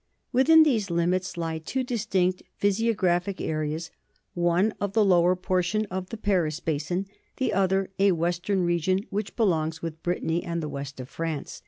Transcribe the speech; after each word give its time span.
Within 0.31 0.63
these 0.63 0.89
limits 0.89 1.37
lie 1.37 1.59
two 1.59 1.83
distinct 1.83 2.41
physiographic 2.57 3.39
areas, 3.39 3.91
one 4.33 4.73
the 4.79 5.05
lower 5.05 5.35
portion 5.35 5.85
of 5.91 6.09
the 6.09 6.17
Paris 6.17 6.59
basin, 6.59 7.05
the 7.37 7.53
other 7.53 7.91
a 7.99 8.11
western 8.13 8.65
region 8.65 9.05
which 9.11 9.35
belongs 9.35 9.83
with 9.83 10.01
Brittany 10.01 10.43
and 10.43 10.59
the 10.63 10.69
west 10.69 10.99
of 10.99 11.07
France. 11.07 11.59